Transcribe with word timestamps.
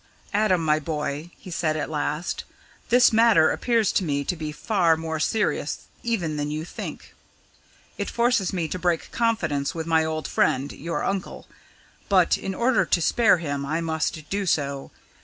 "Adam, 0.33 0.65
my 0.65 0.79
boy," 0.79 1.29
he 1.37 1.51
said 1.51 1.77
at 1.77 1.87
last, 1.87 2.43
"this 2.89 3.13
matter 3.13 3.51
appears 3.51 3.91
to 3.91 4.03
me 4.03 4.23
to 4.23 4.35
be 4.35 4.51
far 4.51 4.97
more 4.97 5.19
serious 5.19 5.81
even 6.01 6.37
than 6.37 6.49
you 6.49 6.65
think. 6.65 7.13
It 7.99 8.09
forces 8.09 8.51
me 8.51 8.67
to 8.69 8.79
break 8.79 9.11
confidence 9.11 9.75
with 9.75 9.85
my 9.85 10.03
old 10.03 10.27
friend, 10.27 10.73
your 10.73 11.03
uncle 11.03 11.47
but, 12.09 12.35
in 12.35 12.55
order 12.55 12.83
to 12.83 12.99
spare 12.99 13.37
him, 13.37 13.63
I 13.63 13.79
must 13.79 14.27
do 14.31 14.47
so. 14.47 14.89